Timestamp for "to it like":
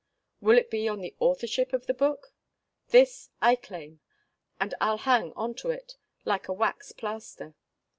5.57-6.47